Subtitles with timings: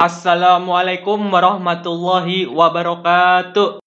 [0.00, 3.84] Assalamualaikum warahmatullahi wabarakatuh.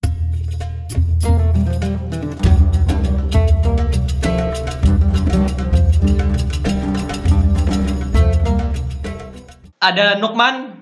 [9.82, 10.78] Ada Nukman,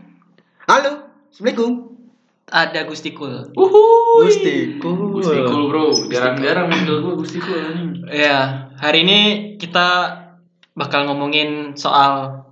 [0.67, 1.95] Halo, Assalamualaikum.
[2.51, 3.55] ada Gustikul.
[3.55, 5.15] Gusti Cool.
[5.15, 8.03] Gusti Cool bro, jarang-jarang manggil gue Gusti Cool anjing.
[8.11, 9.19] Ya, hari ini
[9.55, 10.11] kita
[10.75, 12.43] bakal ngomongin soal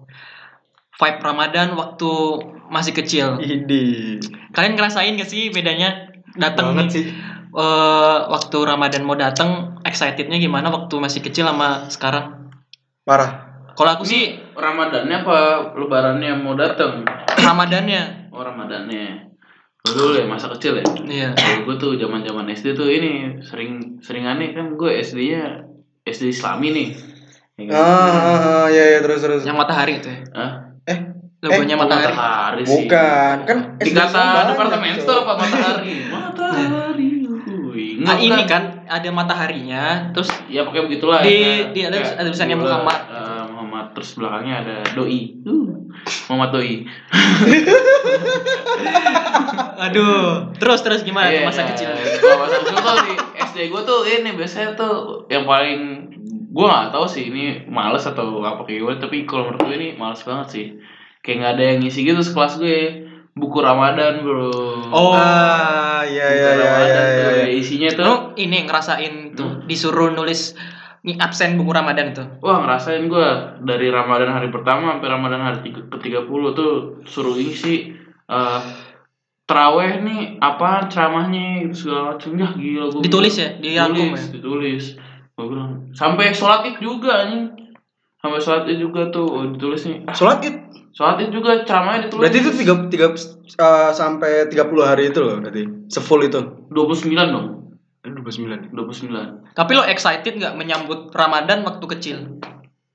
[0.96, 2.12] vibe Ramadan waktu
[2.70, 3.42] masih kecil.
[3.42, 4.18] Idi.
[4.54, 7.10] Kalian ngerasain gak sih bedanya datang sih.
[7.50, 12.54] eh, waktu Ramadan mau datang excitednya gimana waktu masih kecil sama sekarang?
[13.04, 13.50] Parah.
[13.74, 15.38] Kalau aku sih Ini Ramadannya apa
[15.80, 17.08] Lebarannya mau datang?
[17.40, 18.30] Ramadannya.
[18.30, 19.32] Oh Ramadannya.
[19.88, 20.86] Lu dulu ya masa kecil ya.
[21.08, 21.30] Iya.
[21.34, 25.64] Kalau gue tuh zaman zaman SD tuh ini sering sering aneh kan gue SD-nya
[26.04, 26.90] SD Islami nih.
[27.56, 27.74] Ya kan?
[27.76, 29.42] Ah, ah, ah, ya ya terus terus.
[29.48, 30.22] Yang matahari itu ya.
[30.36, 30.52] Hah?
[31.40, 32.06] Eh, Logonya Oh, matahari.
[32.10, 32.70] matahari sih.
[32.84, 33.36] bukan.
[33.44, 35.94] Kan Dikata departemen store apa matahari?
[36.12, 37.10] Matahari.
[37.70, 41.20] Wih, Ah, enggak, ini kan ada mataharinya, terus Ya pakai begitulah.
[41.22, 41.54] Di- ya.
[41.72, 43.00] di- ada- Kayak ada tulisannya gua, Muhammad.
[43.08, 45.22] eh, Muhammad terus belakangnya ada doi.
[45.42, 45.66] Uh,
[46.28, 46.74] Muhammad doi.
[49.80, 51.68] aduh, terus terus gimana tuh Iya, masa iya.
[51.72, 51.88] kecil?
[52.20, 54.94] Kalau masa kecil tuh di SD gue tuh ini biasanya tuh
[55.28, 55.80] yang paling
[56.50, 59.88] gue nggak tahu sih ini males atau apa kayak gue tapi kalau menurut gue ini
[59.94, 60.66] males banget sih
[61.22, 62.80] kayak nggak ada yang ngisi gitu sekelas gue.
[63.40, 64.52] Buku Ramadan bro.
[64.92, 65.16] Oh.
[65.16, 67.46] Ah, ya Buku ya ya Ramadan ya tuh, ya.
[67.56, 68.04] isinya tuh.
[68.04, 70.58] Lu ini ngerasain tuh disuruh nulis
[71.00, 72.28] nih absen buku Ramadan tuh.
[72.44, 73.28] Wah ngerasain gue
[73.64, 77.96] dari Ramadan hari pertama sampai Ramadan hari ke 30 tuh suruh isi
[78.30, 78.62] eh
[79.50, 84.30] teraweh nih apa ceramahnya gitu segala macam ya gila gue Ditulis ya, dirangkum ditulis, ya.
[84.38, 84.84] ditulis.
[85.34, 87.50] Gue bilang sampai sholat id juga anjing.
[88.20, 90.06] Sampai sholat id juga tuh oh, ditulis nih.
[90.06, 90.69] Ah, Sholat id.
[90.96, 95.64] Id juga ceramahnya ditulis Berarti itu tiga tiga eh, sampai 30 hari itu loh berarti.
[95.88, 96.40] Sefull itu.
[96.74, 97.48] 29 dong
[98.00, 98.72] Eh, 29.
[98.72, 102.18] 29 Tapi lo excited nggak menyambut Ramadan waktu kecil?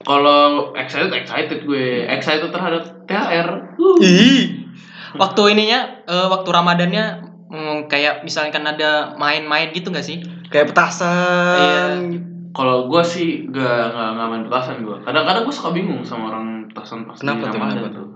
[0.05, 3.49] kalau excited excited gue excited terhadap THR
[3.81, 3.99] uh.
[4.05, 4.69] Ih.
[5.17, 7.05] Waktu ininya, eh, waktu Ramadannya
[7.49, 10.21] mm, kayak misalkan ada main-main gitu nggak sih?
[10.51, 12.34] Kayak petasan.
[12.55, 14.97] Kalau gue sih gak, gak, gak main petasan gue.
[15.01, 18.07] Kadang-kadang gue suka bingung sama orang petasan pas Kenapa di tuh, Ramadan kenapa tuh.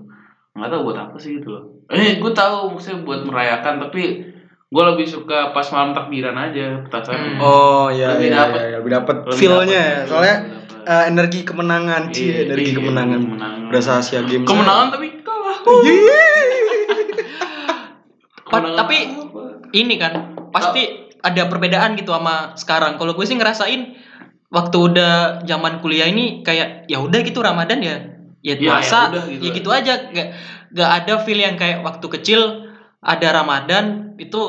[0.49, 1.63] Nggak tahu buat apa sih gitu loh.
[1.87, 4.01] Eh gue tahu maksudnya buat merayakan tapi
[4.65, 7.15] gue lebih suka pas malam takbiran aja petasan.
[7.15, 7.37] Hmm.
[7.37, 8.59] Oh iya Lebih iya, dapet.
[8.61, 9.99] iya, lebih dapet Lebih feel-nya ya.
[10.05, 10.35] Soalnya
[10.81, 13.19] eh, energi kemenangan sih, Iya, energi iya, kemenangan.
[13.21, 13.59] kemenangan.
[13.67, 14.45] Berasa Asia Games.
[14.45, 15.57] Kemenangan tapi kalah.
[18.41, 19.41] Pa- Kemenangan tapi- apa?
[19.69, 20.13] Ini kan
[20.49, 20.81] pasti
[21.19, 22.95] ada perbedaan gitu sama sekarang.
[22.95, 23.93] Kalau gue sih ngerasain
[24.49, 25.13] waktu udah
[25.45, 27.97] zaman kuliah ini kayak ya udah gitu Ramadan ya.
[28.39, 29.93] Ya Ya, puasa, ya udah gitu ya gitu aja.
[30.09, 30.27] Gak,
[30.71, 34.41] gak ada feel yang kayak waktu kecil ada Ramadan itu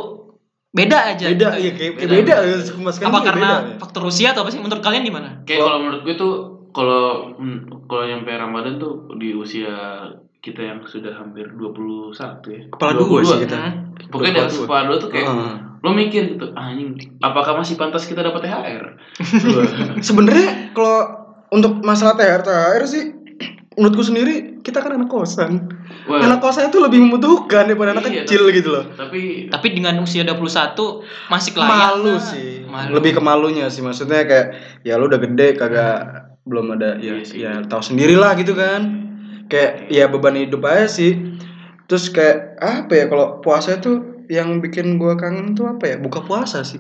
[0.70, 1.26] beda aja.
[1.26, 1.58] beda gitu.
[1.58, 2.14] iya kayak Beda.
[2.14, 3.78] beda, ya kan apa karena beda, ya.
[3.82, 5.42] faktor usia atau apa sih menurut kalian gimana?
[5.42, 6.32] Kayak kalau menurut gue tuh
[6.70, 7.58] kalau hmm,
[7.90, 10.06] kalau nyampe Ramadan tuh di usia
[10.38, 12.14] kita yang sudah hampir 21
[12.46, 12.60] ya.
[12.70, 13.26] kepala dua 22.
[13.26, 14.08] sih kita Hmm.
[14.08, 15.54] Pokoknya di atas Kepala kepala dua tuh kayak Heeh.
[15.82, 16.88] lo mikir gitu anjing
[17.20, 18.84] apakah masih pantas kita dapat THR
[20.00, 20.98] sebenarnya kalau
[21.50, 23.04] untuk masalah THR THR sih
[23.72, 25.72] menurutku sendiri kita kan anak kosan.
[26.04, 28.84] Wah, anak kosan itu lebih membutuhkan daripada anak Iya, kecil gitu loh.
[28.92, 31.70] tapi Tapi dengan usia 21 masih layak.
[31.70, 32.20] malu lah.
[32.20, 32.50] sih.
[32.66, 32.90] Malu.
[32.92, 33.80] lebih ke malunya sih.
[33.80, 34.46] Maksudnya kayak
[34.82, 35.96] ya lu udah gede kagak
[36.44, 37.36] belum ada ya Iya sih.
[37.40, 38.80] ya tahu sendirilah gitu kan.
[39.48, 41.16] Kayak ya beban hidup aja sih.
[41.86, 43.98] Terus kayak apa ya kalau puasa itu
[44.28, 45.96] yang bikin gua kangen tuh apa ya?
[45.96, 46.78] Buka puasa sih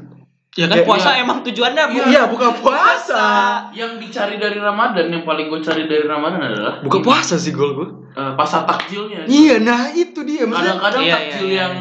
[0.50, 1.22] Ya kan Kayak- puasa iya.
[1.22, 1.96] emang tujuannya bu.
[2.10, 3.24] iya buka puasa
[3.70, 7.70] yang dicari dari Ramadan yang paling gue cari dari Ramadan adalah buka puasa sih gol
[7.72, 11.54] gua eh, pasar takjilnya iya nah itu dia maksudnya kadang-kadang Iya, takjil iya, iya.
[11.54, 11.74] yang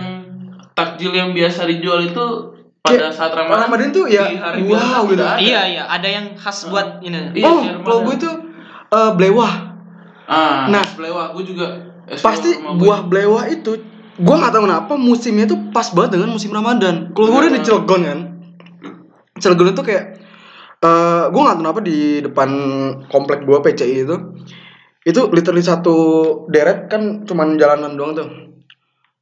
[0.72, 2.26] takjil yang biasa dijual itu
[2.80, 5.38] pada Kayak saat Ramadan Ramadan tuh ya hari wow biasa gitu ada.
[5.42, 7.20] Iya iya, ada yang khas buat ini.
[7.34, 8.34] Iya, oh kalau gue tuh
[8.88, 9.54] eh, belewah
[10.24, 10.86] ah Nah.
[10.86, 11.68] es belewah gue juga
[12.16, 13.82] pasti buah belewah itu
[14.16, 17.10] gua nggak tahu kenapa musimnya tuh pas banget dengan musim Ramadan.
[17.12, 18.20] Kalau gue udah di Cilegon kan,
[19.40, 20.06] Cilegon itu kayak
[20.80, 22.50] eh gue nggak tahu kenapa di depan
[23.12, 24.16] komplek gua PCI itu
[25.04, 25.96] itu literally satu
[26.48, 28.28] deret kan cuman jalanan doang tuh.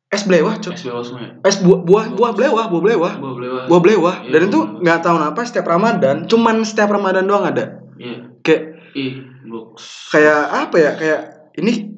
[0.07, 0.71] Es belewah, gue.
[0.71, 0.73] cuy.
[0.73, 3.13] es belewah semua ya Es buah buah buah belewah, buah belewah.
[3.19, 4.15] buah belewah Buah belewah.
[4.23, 7.83] Iya, Dan itu nggak tahu kenapa setiap Ramadan, cuman setiap Ramadan doang ada.
[7.99, 8.61] iya Kayak
[8.95, 9.19] ih
[9.51, 10.91] box kayak apa ya?
[10.95, 11.21] Kayak
[11.59, 11.91] ini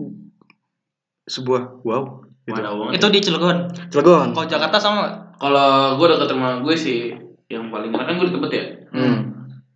[1.30, 2.26] sebuah wow.
[2.50, 2.58] Gitu.
[2.98, 3.70] Itu di Cilegon.
[3.94, 4.34] Cilegon.
[4.34, 5.38] Kalau Jakarta sama?
[5.38, 7.14] Kalau gue dekat rumah gue sih
[7.50, 8.66] yang paling enak kan gue di Tebet ya.
[8.94, 9.20] Hmm.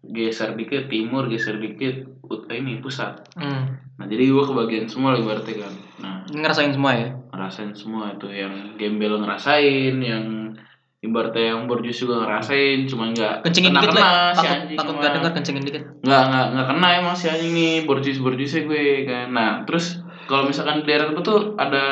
[0.04, 3.26] Geser dikit timur, geser dikit ut- ini pusat.
[3.34, 3.82] Hmm.
[3.98, 5.74] Nah jadi gue kebagian semua ibaratnya kan.
[6.00, 7.10] Nah Ngerasain semua ya.
[7.34, 10.54] ngerasain semua itu yang gembel ngerasain yang
[11.02, 14.78] ibaratnya yang borjus juga ngerasain cuma nggak kencengin kena dikit kena lah si takut anjing
[14.78, 15.02] takut mah.
[15.02, 18.86] gak denger kencengin dikit nggak nggak nggak kena emang si anjing nih borjus borjusnya gue
[19.04, 19.86] kan nah terus
[20.30, 21.84] kalau misalkan di daerah tempat tuh ada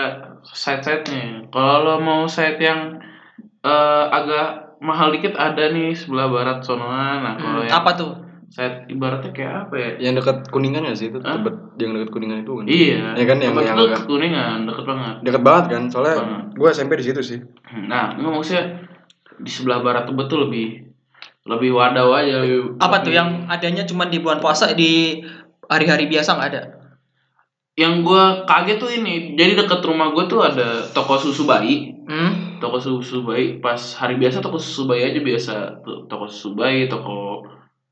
[0.46, 3.02] side side nya kalau lo mau side yang
[3.66, 8.12] eh, agak mahal dikit ada nih sebelah barat sonoan nah kalau Hmm, yang apa tuh
[8.48, 11.38] side ibaratnya kayak apa ya Yang dekat kuningan ya sih itu Hah?
[11.38, 12.66] tempat yang dekat kuningan itu kan.
[12.66, 15.82] iya Ya kan yang yang ke kuningan deket banget deket banget kan.
[15.88, 16.44] Soalnya Banget.
[16.52, 17.40] gue SMP di situ sih.
[17.84, 18.66] nah nggak maksudnya
[19.38, 20.90] di sebelah barat tuh betul lebih
[21.44, 25.24] lebih wadaw aja lebih- apa tuh lebih- yang adanya cuma di bulan puasa di
[25.64, 26.64] hari-hari biasa nggak ada
[27.74, 32.32] yang gue kaget tuh ini jadi deket rumah gue tuh ada toko susu bayi hmm?
[32.62, 35.54] Toko susu bayi pas hari biasa toko susu bayi aja biasa.
[36.06, 37.42] Toko susu bayi toko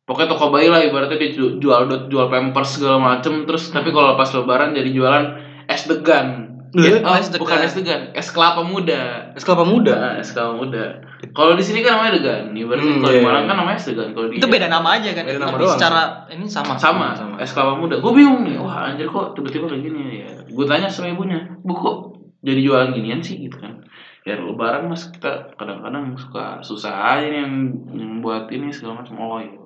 [0.05, 3.43] pokoknya toko bayi lah ibaratnya dia ju- jual jual pampers segala macem.
[3.43, 5.25] Terus tapi kalau pas lebaran jadi jualan
[5.65, 6.45] es degan.
[6.69, 7.41] Eh, oh, es degan.
[7.41, 9.33] bukan es degan es kelapa muda.
[9.33, 9.93] Es kelapa muda.
[9.97, 11.01] Nah, es kelapa muda.
[11.33, 13.49] Kalau di sini kan namanya degan ibaratnya Hmm, kalau di iya, Malang iya.
[13.49, 14.09] kan namanya es degan.
[14.13, 15.23] Kalau di itu beda nama aja kan?
[15.25, 15.73] Beda nama tapi doang.
[15.73, 16.73] secara ini sama.
[16.77, 17.35] Sama, Sama.
[17.41, 17.95] es kelapa muda.
[17.97, 20.29] Gue bingung nih wah anjir kok tiba-tiba kayak gini ya.
[20.45, 21.97] Gue tanya sama ibunya bu kok
[22.45, 23.35] jadi jualan ginian sih?
[23.35, 23.81] Gitu kan
[24.23, 27.53] ya lebaran mas kita kadang-kadang suka susah aja nih yang,
[27.95, 29.57] yang buat ini segala macam oh iya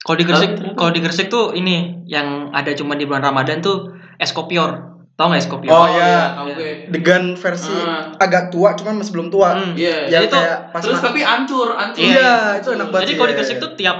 [0.00, 3.90] kalau di Gresik kalau di Gresik tuh ini yang ada cuma di bulan Ramadan tuh
[4.16, 6.36] es kopior tau nggak es kopior Oh, iya.
[6.36, 8.12] tahu gue Degan versi Ah.
[8.16, 9.56] agak tua cuman masih belum tua.
[9.56, 9.72] Hmm.
[9.72, 13.28] iya Yang Jadi tuh, pas terus tapi hancur hancur Iya, itu enak banget Jadi kalau
[13.28, 13.64] di iya, Gresik iya.
[13.64, 13.98] tuh tiap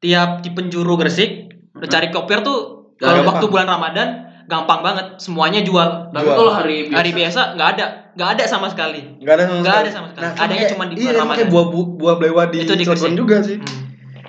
[0.00, 1.30] tiap di penjuru Gresik
[1.76, 2.58] udah cari kopior tuh
[2.96, 4.08] kalau waktu bulan Ramadan
[4.44, 6.08] gampang banget semuanya jual.
[6.08, 6.36] tapi Jual.
[6.36, 9.00] kalau hari biasa Hari biasa nggak ada, nggak ada sama sekali.
[9.18, 9.82] Nggak ada sama Nggak sekali.
[9.82, 10.22] ada sama sekali.
[10.22, 11.52] Nah, Adanya kayak- cuma di iya, bulan emang kayak Ramadan.
[11.52, 13.56] buah bu- buah blewa di Itu di Cilegon juga sih.
[13.56, 13.82] Hmm.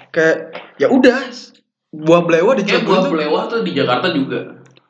[0.10, 0.36] Kayak
[0.76, 1.18] ya udah
[1.92, 4.40] buah blewa di kayak Cilegon buah tuh belewah tuh di Jakarta juga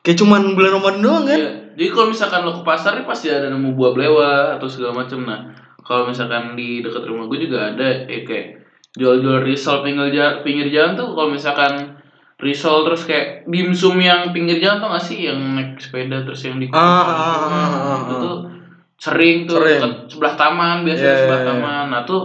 [0.01, 1.39] kayak cuman bulan Ramadan doang kan.
[1.39, 1.51] Iya.
[1.75, 5.25] Jadi kalau misalkan lo ke pasar nih pasti ada nemu buah blewa atau segala macam.
[5.25, 5.49] Nah,
[5.81, 8.63] kalau misalkan di dekat rumah gue juga ada eh, kayak
[8.95, 11.94] jual-jual risol pinggir jalan, pinggir jalan tuh kalau misalkan
[12.37, 16.57] risol terus kayak dimsum yang pinggir jalan tuh gak sih yang naik sepeda terus yang
[16.57, 18.19] di Ah, ah, ah, ah, ah, itu ah.
[18.19, 18.37] tuh
[18.97, 19.79] sering tuh Sering.
[19.79, 21.51] dekat sebelah taman biasanya Iya, sebelah iya, iya.
[21.53, 21.85] taman.
[21.89, 22.21] Nah tuh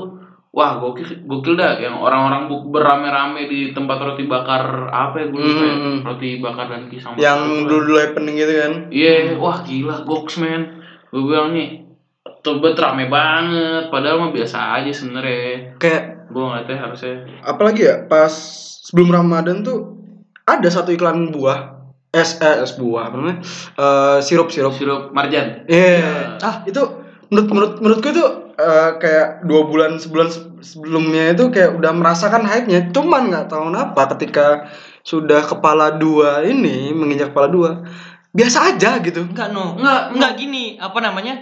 [0.51, 5.39] wah gokil gokil dah yang orang-orang bu- berame-rame di tempat roti bakar apa ya gue
[5.41, 5.75] lupa ya.
[5.77, 5.99] Hmm.
[6.01, 7.59] roti bakar dan pisang Yang lah.
[7.65, 8.73] dulu-dulu happening gitu kan.
[8.89, 10.83] Iya, wah gila goks men.
[11.09, 11.87] Gue bilang nih,
[12.41, 13.87] tebet rame banget.
[13.89, 15.75] Padahal mah biasa aja sebenarnya.
[15.77, 17.15] Kayak Gue ngeliatnya harusnya.
[17.41, 18.31] apalagi ya pas
[18.81, 20.00] sebelum Ramadan tuh
[20.53, 21.79] ada satu iklan buah
[22.11, 23.39] es eh, es buah apa namanya
[23.77, 25.63] Eh, sirup sirup Sirup marjan.
[25.65, 25.95] Iya.
[25.97, 26.13] Iya.
[26.39, 26.83] Ah, itu
[27.29, 28.25] menurut menurut menurutku itu
[28.57, 32.91] eh, kayak dua bulan sebulan se- sebelumnya itu kayak udah merasakan hype-nya.
[32.91, 34.47] Cuman nggak tahu kenapa ketika
[35.01, 37.71] sudah kepala dua ini menginjak kepala dua
[38.31, 39.25] biasa aja gitu.
[39.25, 40.65] Enggak no, Enggak, enggak gini.
[40.77, 41.35] Apa namanya?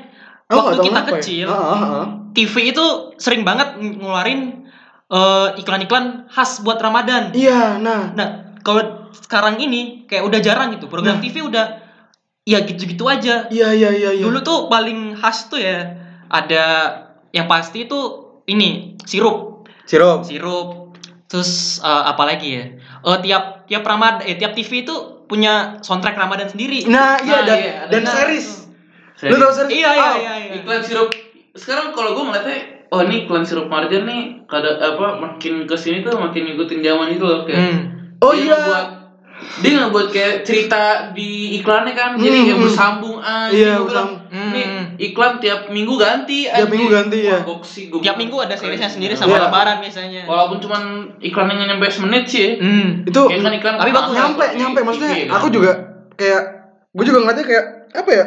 [0.46, 1.14] Nggak Waktu kita kenapa ya.
[1.16, 2.06] kecil, Ah, ah, ah.
[2.30, 2.84] TV itu
[3.16, 4.68] sering banget ngeluarin
[5.08, 7.32] eh, iklan-iklan khas buat Ramadan.
[7.32, 8.12] Iya, nah.
[8.12, 8.28] Nah,
[8.60, 10.86] kalau sekarang ini kayak udah jarang gitu.
[10.86, 11.22] Program Nah.
[11.22, 11.66] TV udah
[12.42, 13.46] ya gitu-gitu aja.
[13.48, 14.22] Iya, iya, iya, iya.
[14.24, 15.96] Dulu tuh paling khas tuh ya
[16.26, 16.64] ada
[17.30, 17.98] yang pasti itu
[18.44, 20.24] ini sirup, sirup.
[20.24, 20.68] sirup.
[21.28, 22.64] Terus eh, apa lagi ya?
[23.04, 24.96] Eh, tiap tiap Ramadan eh tiap TV itu
[25.28, 26.88] punya soundtrack Ramadan sendiri.
[26.88, 28.48] Nah, iya Nah, dan iya, dan nah, series.
[29.12, 29.28] Seri.
[29.28, 29.76] Lu tau series?
[29.76, 30.52] Iya iya Ah, iya iya.
[30.56, 31.12] Iklan sirup.
[31.52, 36.00] Sekarang kalau gue ngeliatnya, oh ini iklan sirup marjan nih, kada apa makin ke sini
[36.00, 37.60] tuh makin ngikutin zaman itu loh kayak.
[37.60, 37.80] Hmm.
[38.24, 38.56] Oh iya.
[38.56, 38.86] ngebuat
[39.58, 42.64] dia nggak buat kayak cerita di iklannya kan, jadi Hmm, kayak hmm.
[42.64, 43.50] bersambung aja.
[43.50, 44.50] Iya, Gua bilang, bersambung.
[44.50, 44.84] Nih Hmm.
[44.98, 46.38] iklan tiap minggu ganti.
[46.44, 46.72] Tiap anjing.
[46.72, 47.38] minggu ganti, Wah, ya.
[47.44, 49.40] goksi, gua Tiap minggu ada seriesnya sendiri sama Iya.
[49.44, 50.22] lebaran biasanya.
[50.24, 50.82] Walaupun cuman
[51.18, 52.40] iklannya nggak nyampe semenit sih.
[52.40, 52.50] ya.
[52.58, 52.88] Hmm.
[53.04, 55.34] Itu Kayak iklan-iklan Tapi mahal bagus, nyampe nyampe maksudnya kan.
[55.34, 55.72] aku juga
[56.12, 56.42] kayak
[56.88, 57.64] gue juga ngeliatnya kayak
[57.94, 58.24] apa ya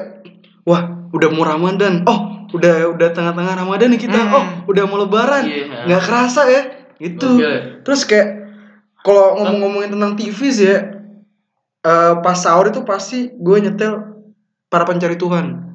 [0.64, 4.32] wah udah mau ramadan oh udah udah tengah-tengah ramadan nih kita Hmm.
[4.32, 5.86] oh udah mau lebaran Iya.
[5.86, 6.62] nggak kerasa ya
[6.98, 7.60] gitu Gokil ya.
[7.82, 8.28] terus kayak
[8.98, 10.80] kalau ngomong-ngomongin tentang TV sih ya
[11.82, 13.94] eh, pas sahur itu pasti gue nyetel
[14.68, 15.70] para pencari Tuhan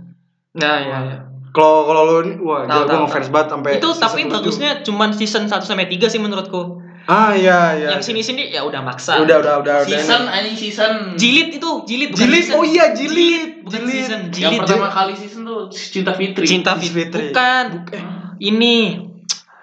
[0.53, 1.17] Nah, ya, ya.
[1.51, 5.13] kalau kalau lo ini wah Tahu, gila gue ngefans banget sampai Itu tapi bagusnya cuman
[5.13, 6.81] season 1 sampai 3 sih menurutku.
[7.05, 9.21] ah iya iya Yang sini-sini ya udah maksa.
[9.21, 10.93] udah udah udah udah Season anjing season.
[11.15, 12.57] Jilid itu, jilid bukan Jilid, season.
[12.57, 13.63] oh iya, jilid.
[13.63, 13.95] bukan Jilid.
[14.01, 14.59] season, Yang jilid.
[14.65, 16.45] pertama kali season tuh Cinta Fitri.
[16.45, 16.91] Cinta Fitri.
[17.05, 17.25] Fitri.
[17.31, 17.65] Bukan.
[17.91, 18.03] eh,
[18.39, 18.75] Ini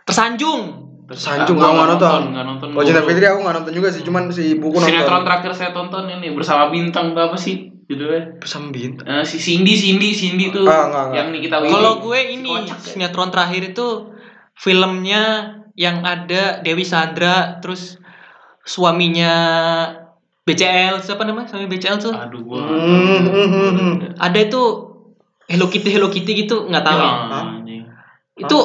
[0.04, 0.83] tersanjung.
[1.13, 2.22] Sanjung Gua aku nggak nonton.
[2.29, 2.67] nggak nonton.
[2.70, 4.89] Oh Cinta Gua- Fitri aku nggak nonton juga sih, cuman si buku nonton.
[4.89, 8.38] Sinetron terakhir saya tonton ini bersama bintang tuh apa sih judulnya?
[8.38, 9.05] Pesan bintang.
[9.05, 11.15] Eh, si Cindy, Cindy, Cindy tuh Ah, nggak, nggak.
[11.15, 11.27] yang
[11.60, 11.72] Willy.
[11.72, 12.88] Kalau gue Si ini kocak ya.
[12.89, 13.88] sinetron terakhir itu
[14.53, 15.24] filmnya
[15.74, 17.98] yang ada Dewi Sandra terus
[18.63, 19.34] suaminya
[20.41, 22.62] BCL siapa namanya suami BCL tuh Aduh gua.
[22.62, 23.93] Hmm, hmm, hmm, hmm.
[24.17, 24.62] ada itu
[25.43, 27.12] Hello Kitty Hello Kitty gitu nggak tahu ya.
[27.63, 27.84] Ya.
[28.38, 28.58] Itu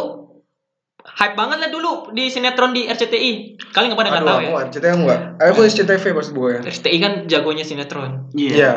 [1.19, 3.59] hype banget lah dulu di sinetron di RCTI.
[3.69, 4.49] Kalian nggak pada nggak tahu ya?
[4.49, 5.21] aku RCTI enggak.
[5.45, 6.61] Aku SCTV pas gue ya.
[6.63, 8.31] RCTI kan jagonya sinetron.
[8.33, 8.55] Iya.
[8.55, 8.73] Iya.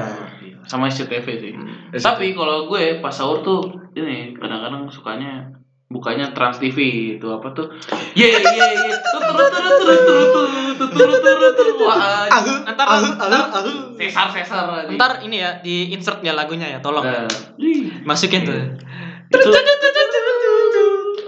[0.63, 1.51] Sama SCTV sih.
[1.53, 2.01] SCTV.
[2.01, 3.61] Tapi kalau gue pas sahur tuh
[3.93, 5.53] ini kadang-kadang sukanya
[5.85, 6.77] bukanya Trans TV
[7.15, 7.67] itu apa tuh?
[8.15, 8.89] Ye ye ye.
[9.05, 10.47] Tutur tutur tutur
[10.81, 11.67] tutur tutur tutur.
[11.83, 12.25] Wah.
[12.31, 13.65] Aku, Ntar- ntar-.
[13.99, 14.87] Sesar sesar.
[14.89, 17.27] Ntar ini ya di insert ya lagunya ya, tolong Nah,
[18.01, 18.55] masukin tuh.
[19.29, 19.49] itu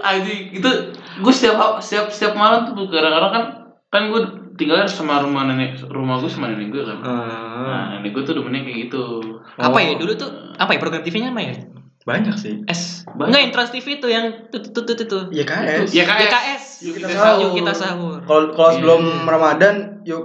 [0.04, 0.70] anjing itu
[1.16, 3.44] gue setiap setiap setiap malam tuh kadang-kadang kan
[3.88, 4.20] kan gue
[4.54, 8.34] tinggalnya sama rumah nenek rumah gue sama nenek gue kan Ah, nah nenek gue tuh
[8.34, 9.02] demennya kayak gitu
[9.56, 9.80] Apa Oh.
[9.80, 10.30] ya dulu tuh?
[10.54, 11.54] Apa ya program TV-nya apa ya?
[12.04, 12.60] banyak sih.
[12.66, 13.08] S.
[13.08, 13.26] Banyak.
[13.26, 15.18] Enggak yang Trans TV itu yang tut tut tut itu.
[15.32, 15.88] Iya KS.
[15.90, 16.64] ya KS YKS.
[16.84, 18.18] yuk kita sahur Yuk kita sahur.
[18.20, 18.76] Kalau kalau Iya.
[18.76, 20.24] sebelum Ramadan, yuk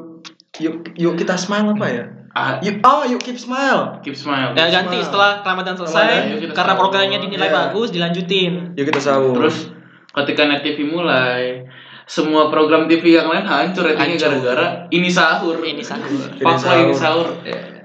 [0.60, 2.04] yuk yuk kita smile apa ya?
[2.32, 3.98] Ah, Yuk, oh, yuk keep smile.
[4.00, 5.06] keep smile Ya ganti Smile.
[5.06, 6.80] setelah Ramadan selesai Ramadan, karena sahur.
[6.80, 7.58] programnya dinilai Iya.
[7.66, 8.54] bagus dilanjutin.
[8.74, 9.34] Yuk kita sahur.
[9.36, 9.72] terus
[10.12, 11.64] ketika net TV mulai
[12.04, 16.26] semua program TV yang lain hancur ratingnya gara-gara ini sahur Ini sahur.
[16.42, 16.96] Lah ini sahur.
[16.96, 17.28] sahur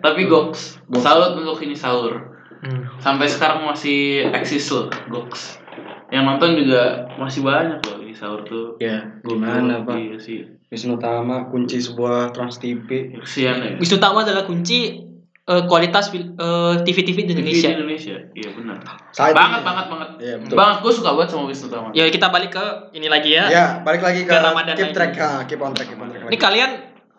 [0.00, 2.80] tapi goks salut untuk ini sahur Hmm.
[2.96, 5.60] sampai sekarang masih eksis loh Goks
[6.08, 9.92] yang nonton juga masih banyak loh ini sahur tuh ya, Gua gimana, Pak?
[9.94, 13.14] iya sih Wisnu Tama kunci sebuah Trans TV.
[13.34, 15.00] ya Wisnu Tama adalah kunci
[15.44, 17.68] eh, kualitas fil- eh, TV-TV di Indonesia.
[17.68, 18.80] di Indonesia iya benar
[19.10, 19.66] Saat banget ini.
[19.66, 20.56] banget banget Iya, betul.
[20.56, 23.44] banget gue suka banget sama Wisnu Tama Ya kita balik ke ini lagi ya.
[23.46, 24.94] Ya, balik lagi ke, Ke Ramadan keep lagi.
[24.94, 26.22] track, ha, keep on track, keep on track.
[26.22, 26.38] Ini lagi.
[26.40, 26.70] kalian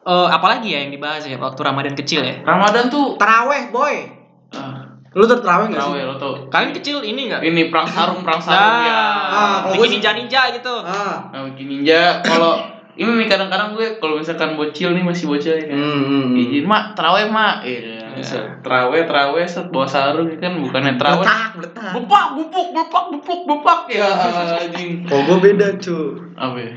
[0.04, 2.36] eh, apa lagi ya yang dibahas ya waktu Ramadan kecil ya?
[2.42, 3.96] Ramadan tuh Taraweh, boy.
[4.52, 4.84] ah,
[5.14, 5.48] Lu tuh enggak
[5.80, 5.96] tahu sih?
[5.96, 7.40] ya lo tau Kalian kecil ini enggak?
[7.42, 9.00] ini perang sarung perang sarung Nah, ya
[9.32, 10.76] Ah, bikin ninja-ninja gitu.
[10.82, 11.30] Ah.
[11.30, 12.60] nah, bikin ninja kalau
[12.96, 16.40] ini nih kadang-kadang gue kalau misalkan bocil nih masih bocil ya kan Hmm, hmm, hmm.
[16.40, 21.22] izin mak teraweh mak iya set, teraweh teraweh set bawa sarung ya kan bukannya teraweh
[21.22, 21.92] Letak, letak.
[21.92, 24.08] bepak bupuk bepak bupuk bepak ya
[24.56, 25.98] anjing Kalau gue beda, cu.
[26.34, 26.74] apa ya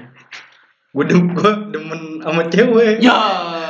[0.89, 2.99] Gue dem gue demen sama cewek.
[2.99, 3.15] ya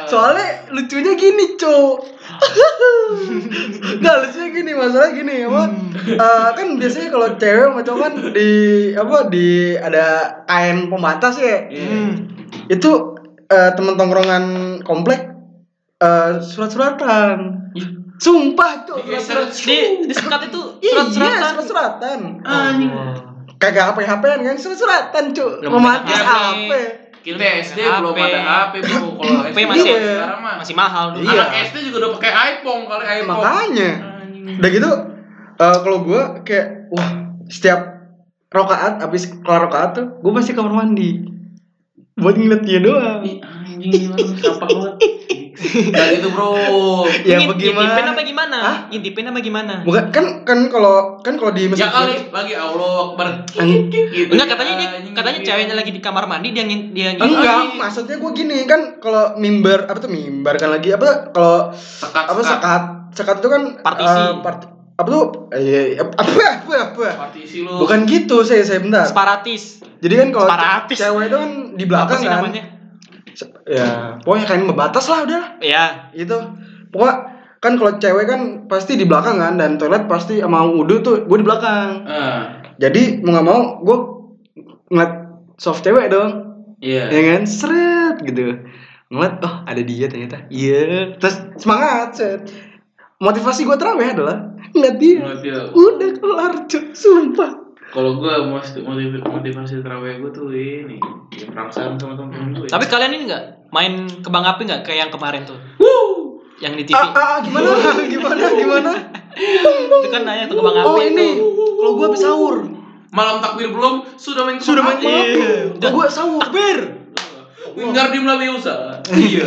[0.07, 2.01] Soalnya lucunya gini, cu.
[3.99, 5.63] Nggak lucunya gini, masalah gini apa?
[6.09, 8.51] Eh, kan biasanya kalau cewek sama cowok kan di
[8.95, 10.05] apa di ada
[10.45, 11.69] kain pembatas ya.
[11.69, 12.38] Iya.
[12.67, 14.45] Itu eh, temen tongkrongan
[14.83, 15.33] komplek
[15.99, 17.37] eh, surat-suratan.
[18.19, 18.99] Sumpah, cu.
[18.99, 19.47] Digeser.
[19.47, 20.03] Surat-suratan.
[20.03, 21.51] Di di sekat itu Iya, surat-suratan.
[21.55, 22.19] surat-suratan.
[22.43, 22.91] anjing
[23.59, 25.47] Kagak HP-HPan kan surat-suratan, cu.
[25.59, 26.71] Belum Romantis ada HP.
[26.71, 26.73] HP.
[27.19, 27.99] kita SD HP.
[27.99, 31.27] belum ada HP bro kalau HP masih sekarang mah masih mahal dulu.
[31.27, 31.43] Iya.
[31.45, 33.91] anak SD juga udah pakai iPhone kali iPhone Makanya.
[34.63, 34.91] Udah gitu
[35.59, 37.09] eh, kalau gue kayak wah
[37.51, 37.81] setiap
[38.49, 41.21] rokaat habis kelar rokaat tuh gue pasti kamar mandi
[42.19, 43.23] buat ngeliat dia doang.
[43.23, 44.95] Ih, anjing sampah banget
[45.91, 46.55] Gak gitu bro
[47.21, 47.83] Ya Ngin- bagaimana?
[47.83, 48.57] Ngintipin apa gimana?
[48.57, 48.77] Hah?
[48.89, 49.75] Ngintipin apa gimana?
[49.83, 54.31] Bukan kan kan kalau kan kalau di masjid Ya kali lagi Allah Akbar gitu.
[54.31, 57.75] Enggak katanya dia Anjing, katanya ceweknya lagi di kamar mandi dia ngin- dia ngin- Enggak,
[57.75, 62.41] maksudnya gue gini kan kalau mimbar apa tuh mimbar kan lagi apa kalau Sekat, apa
[62.41, 62.55] sekat.
[62.55, 64.15] sekat sekat itu kan Partisi.
[64.17, 65.25] eh, part- apa tuh?
[65.55, 67.71] Eh, apa apa apa Partisi lu.
[67.79, 69.07] Bukan gitu saya saya bentar.
[69.07, 69.79] Separatis.
[70.03, 70.97] jadi kan kalau Separatis.
[70.99, 72.37] cewek itu kan di Apa belakang sih kan.
[72.43, 72.63] namanya?
[73.65, 73.89] Ya
[74.27, 76.35] pokoknya kain membatas lah udah Ya, itu
[76.91, 77.15] pokoknya
[77.59, 81.39] kan kalau cewek kan pasti di belakang kan dan toilet pasti mau wudhu tuh gue
[81.39, 82.03] di belakang.
[82.03, 83.99] Ah, jadi mau nggak mau gue
[84.91, 85.13] ngeliat
[85.55, 86.31] soft cewek dong.
[86.83, 87.11] Iya.
[87.11, 87.43] Ya kan?
[87.47, 88.63] Seret gitu.
[89.11, 90.47] Ngeliat oh ada dia ternyata.
[90.51, 91.15] Iya.
[91.19, 92.43] Terus semangat set
[93.19, 94.37] motivasi gue terawih adalah
[94.75, 97.51] ngeliat dia Menurut dia, udah kelar cuy sumpah.
[97.89, 98.85] Kalau gue motivasi,
[99.25, 101.01] motivasi terawih gue tuh ini
[101.35, 103.45] ya, Perang sama temen-temen gue tapi kalian ini enggak
[103.75, 105.59] main kebang api enggak kayak yang kemarin tuh?
[106.59, 106.99] Yang di TV.
[106.99, 107.71] ah, ah, ah, gimana?
[108.13, 108.93] Gimana gimana?
[109.39, 110.87] Itu kan nanya tuh kebang api.
[110.91, 111.29] oh ini.
[111.79, 112.57] kalau gue habis sahur.
[113.09, 115.81] Malam takbir belum Sudah main sudah main Iya.
[115.81, 116.45] gue sahur
[117.79, 119.47] ber Wingardim Leviosa Iya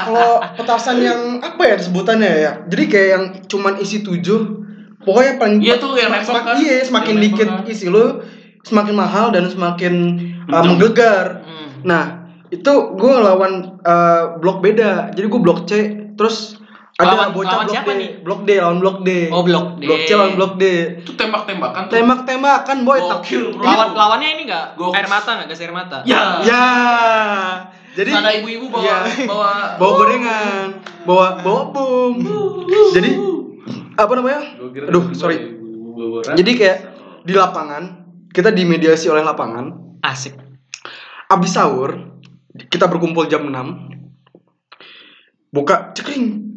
[0.00, 4.40] kalau petasan yang apa ya sebutannya ya jadi kayak yang cuman isi tujuh
[5.00, 6.56] pokoknya paling Iya tuh, yang semak- kan?
[6.56, 7.64] iya semakin Yang dikit kan?
[7.66, 8.20] isi lu
[8.62, 9.94] semakin mahal dan semakin
[10.44, 10.64] uh, Kenceng.
[10.70, 11.68] menggelegar Hmm.
[11.82, 12.04] nah
[12.46, 15.72] itu gue lawan uh, blok beda jadi gue blok C
[16.12, 16.59] terus
[17.00, 17.96] ada Lawan- bocah lawan blok siapa D.
[17.96, 18.10] nih?
[18.20, 19.10] blok D lawan blok D.
[19.28, 19.82] Oh, blok D.
[19.82, 20.64] blok C lawan blok D.
[21.00, 21.92] Itu tembak-tembakan tuh.
[21.92, 22.98] Tembak-tembakan boy.
[22.98, 23.64] Tak- Gokil bro.
[23.64, 25.98] Lawan lawannya ini enggak air mata enggak gas air mata?
[26.04, 26.20] Ya.
[26.42, 26.64] Ya.
[27.90, 28.98] Jadi Ada ibu-ibu bawa Iya.
[29.24, 30.68] bawa bawa gorengan
[31.02, 32.14] bawa bawa bom.
[32.90, 33.10] Jadi
[33.96, 34.40] apa namanya?
[34.86, 35.58] Aduh sorry.
[36.30, 36.78] jadi kayak
[37.22, 37.82] di lapangan
[38.28, 39.98] kita dimediasi oleh lapangan.
[40.00, 40.36] Asik.
[41.26, 42.18] abis sahur
[42.66, 43.54] kita berkumpul jam 6
[45.48, 46.49] buka cekring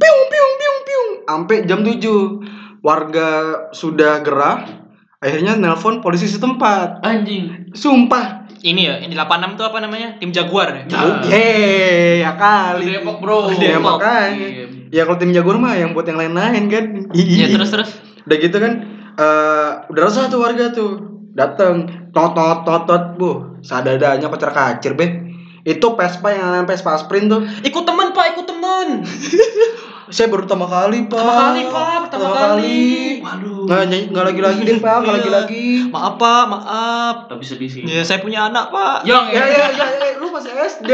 [1.33, 3.29] sampai jam 7 warga
[3.73, 4.85] sudah gerah,
[5.17, 7.01] akhirnya nelpon polisi setempat.
[7.01, 7.73] Anjing.
[7.73, 8.45] Sumpah.
[8.63, 10.15] Ini ya, yang di 86 tuh apa namanya?
[10.21, 10.83] Tim Jaguar ya?
[10.87, 11.19] Nah.
[11.27, 12.83] Ya Di kali.
[12.95, 13.51] Depok, Bro.
[13.59, 13.99] Ya Depok.
[13.99, 14.47] makanya.
[14.47, 14.65] Iya.
[14.93, 16.85] Ya kalau tim Jaguar mah yang buat yang lain-lain kan.
[17.17, 17.91] Ya terus terus.
[18.23, 18.73] Udah gitu kan,
[19.19, 21.11] eh udah resah tuh warga tuh.
[21.33, 25.33] Dateng, tot tot tot tot, bu, sadadanya pacar kacir be.
[25.65, 27.41] Itu Vespa yang namanya Vespa Sprint tuh.
[27.65, 29.01] Ikut teman Pak, ikut teman.
[30.09, 31.15] Saya baru pertama kali pak.
[31.15, 31.97] Pertama kali, Pak.
[32.07, 32.83] Pertama kali.
[33.23, 33.63] Waduh.
[33.63, 35.19] Nggak nyanyi- nggak lagi lagi deh pak, nggak Iya.
[35.19, 35.67] lagi lagi.
[35.87, 37.15] Maaf Pak, maaf.
[37.29, 37.83] Tapi sedih sih.
[37.85, 39.07] Ya, saya punya anak Pak.
[39.07, 40.89] Yang Ya ya ya, ya, lu masih SD.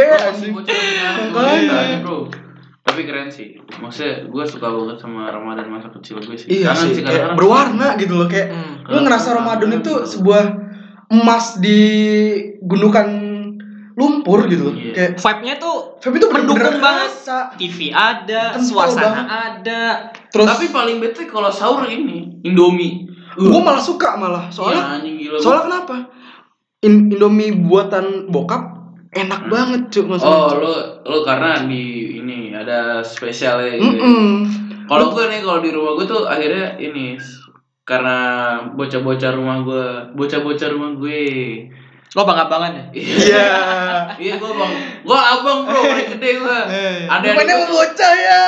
[1.32, 2.02] Makanya.
[2.02, 2.30] bro.
[2.80, 3.54] Tapi keren sih.
[3.78, 6.50] Maksudnya gue suka banget sama Ramadan masa kecil gue sih.
[6.50, 8.50] Iya Kangen sih, kayak berwarna gitu loh kayak.
[8.50, 8.82] Hmm.
[8.90, 10.44] Lu ngerasa Ramadan itu sebuah
[11.10, 11.82] emas di
[12.62, 13.06] gundukan
[14.20, 14.76] lumpur gitu.
[14.76, 14.92] Iya.
[14.92, 17.08] Kayak Vibe-nya tuh Feb itu Mendukung banget.
[17.08, 17.38] kerasa.
[17.56, 19.26] TV ada, Kental suasana banget.
[19.32, 19.82] ada.
[20.28, 23.08] Terus Tapi paling bete kalau sahur ini Indomie.
[23.32, 25.40] gue malah suka malah soalnya anjing gila.
[25.40, 25.96] soalnya kenapa?
[26.82, 28.64] In- Indomie buatan bokap
[29.10, 30.36] enak banget cuy maksudnya.
[30.36, 30.74] Oh, lu
[31.08, 31.84] lu karena di
[32.20, 33.96] ini ada spesialnya gitu.
[33.96, 34.04] ya.
[34.04, 34.30] Mm-mm.
[34.86, 37.16] Kalau gue nih kalau di rumah gue tuh akhirnya ini
[37.82, 38.18] karena
[38.70, 41.24] bocah-bocah rumah gue, bocah-bocah rumah gue.
[42.18, 42.84] Lo bangga-bangan ya?
[42.94, 43.48] Iya.
[44.20, 44.74] Iya gue bang,
[45.08, 46.58] gue abang bro, paling gede gue.
[47.14, 48.44] Ada Bukannya adik mau bocah ya.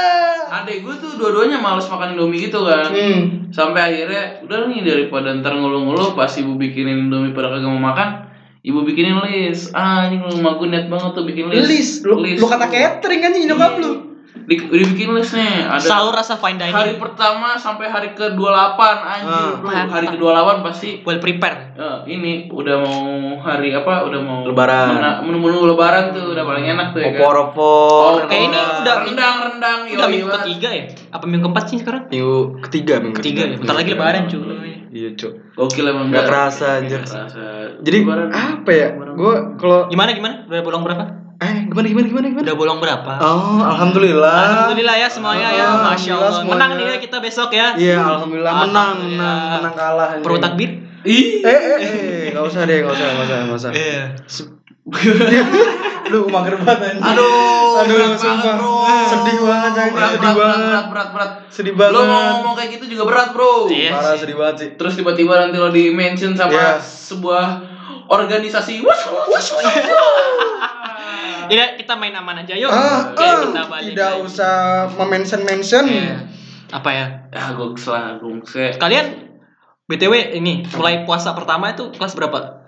[0.51, 2.91] adek gue tuh dua-duanya males makan indomie gitu kan.
[2.91, 3.47] Hmm.
[3.55, 8.27] Sampai akhirnya udah nih daripada ntar ngeluh-ngeluh pas ibu bikinin indomie pada kagak mau makan,
[8.67, 9.71] ibu bikinin list.
[9.71, 11.71] Ah ini rumah gue niat banget tuh bikin list.
[11.71, 14.10] Lis, lu, lu kata catering kan nyokap lu.
[14.41, 16.99] Di, dibikin list nih, ada Selalu rasa fine hari dining.
[16.99, 19.53] pertama sampai hari ke-28 anjir Ah.
[19.55, 19.69] bro.
[19.69, 21.73] Hari ke-28 pasti Well prepare.
[21.73, 23.01] eh, ini udah mau
[23.39, 24.03] hari apa?
[24.03, 24.87] Udah mau Lebaran.
[24.93, 27.21] mena- Menu-menu lebaran tuh udah paling enak tuh ya kan.
[27.21, 28.27] Opor-opor.
[28.27, 30.83] Eh, ini udah rendang rendang Udah minggu ketiga ya?
[31.09, 32.03] Apa minggu keempat sih sekarang?
[32.07, 33.55] Minggu ketiga minggu Ketiga ya?
[33.57, 34.41] Bentar lagi lebaran cuy.
[34.91, 35.55] Iya, Cuk.
[35.55, 36.27] Gokil emang Nggak dah.
[36.27, 36.99] kerasa, anjir.
[37.79, 38.27] Jadi Lebaran.
[38.27, 38.87] apa ya?
[39.13, 40.43] Gue kalau Gimana gimana?
[40.45, 41.03] Udah bolong berapa?
[41.41, 42.45] Eh gimana gimana gimana gimana?
[42.45, 43.11] Udah bolong berapa?
[43.17, 44.41] Oh, alhamdulillah.
[44.61, 46.31] Alhamdulillah ya semuanya ya, masya Allah.
[46.37, 46.53] semuanya.
[46.53, 47.73] Menang nih ya kita besok ya.
[47.73, 49.33] Iya, alhamdulillah menang, Alhamdulillah.
[49.33, 50.07] menang, menang kalah.
[50.11, 50.21] anjing.
[50.21, 50.69] Perlu takbir?
[51.01, 51.25] Ih.
[51.41, 53.71] Eh, eh, eh, nggak usah deh, nggak usah, nggak usah, nggak usah.
[53.73, 54.03] Iya.
[56.11, 57.09] Lu mager banget anjing.
[57.09, 57.25] Aduh,
[57.79, 58.53] aduh, berat sumpah.
[58.53, 58.75] bro.
[59.07, 59.93] Sedih banget, anjing.
[59.93, 60.61] Berat, sedih berat, berat, banget.
[60.61, 61.31] berat, berat, berat.
[61.49, 61.93] Sedih banget.
[61.95, 63.65] Lo mau ngomong kayak gitu juga berat, bro.
[63.65, 63.91] Iya.
[63.91, 64.69] Parah sedih banget sih.
[64.75, 66.77] Terus tiba-tiba nanti lo di mention sama Iya.
[66.77, 67.45] sebuah
[68.07, 68.77] organisasi.
[68.79, 69.73] Wus, wus, wus, wus.
[71.51, 72.67] Tidak, kita main aman aja yuk.
[72.67, 74.23] Ah, Oke, ah, kita balik tidak lagi.
[74.23, 74.53] usah
[74.95, 75.83] memention-mention.
[75.85, 76.15] Iya.
[76.71, 77.05] Apa ya?
[77.27, 78.71] Ya, gue kesel, gue kesel.
[78.73, 79.05] Kalian
[79.85, 82.63] BTW ini mulai puasa pertama itu kelas berapa?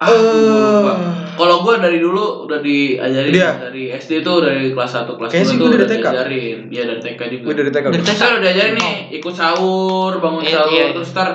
[0.00, 0.08] Ah.
[0.08, 0.88] Eh.
[1.30, 3.52] Kalau gue dari dulu udah diajarin Dia?
[3.58, 6.00] dari SD tuh dari kelas 1 kelas Kayaknya 2 sih tuh udah TK.
[6.00, 6.58] diajarin.
[6.68, 7.44] Iya dari TK juga.
[7.44, 7.84] Gue dari TK.
[7.86, 8.20] Dari TK.
[8.22, 10.84] Udah diajarin nih ikut sahur, bangun Iya, sahur iya.
[10.90, 11.28] terus ntar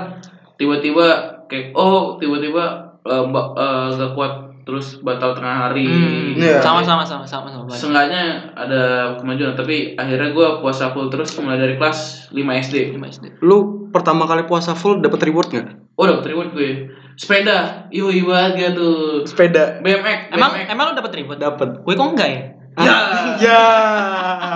[0.55, 1.07] tiba-tiba
[1.45, 2.63] kayak oh tiba-tiba
[3.03, 4.33] eh, ba- eh, gak kuat
[4.65, 5.85] terus batal tengah hari.
[5.85, 6.57] Hmm, Iya.
[6.57, 7.69] sama sama sama sama sama.
[7.69, 8.81] Seenggaknya ada
[9.15, 12.91] kemajuan tapi akhirnya gue puasa full terus mulai dari kelas 5 SD.
[12.91, 13.37] Lima SD.
[13.39, 13.57] Lu
[13.89, 15.67] pertama kali puasa full dapat reward nggak?
[15.95, 16.89] Oh dapet reward gue.
[17.15, 19.23] Sepeda, yoi banget dia tuh.
[19.23, 19.79] Sepeda.
[19.79, 20.67] BMX, Emang BMX.
[20.67, 21.39] emang lu dapat reward?
[21.39, 21.69] Dapat.
[21.79, 22.41] Gue kok enggak ya?
[22.75, 22.97] Ya.
[23.39, 23.61] Ya.